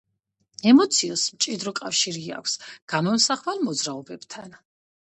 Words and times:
ემოციას 0.71 1.25
მჭიდრო 1.35 1.75
კავშირი 1.81 2.25
აქვს 2.39 2.59
გამომსახველ 2.97 3.65
მოძრაობებთან. 3.71 4.61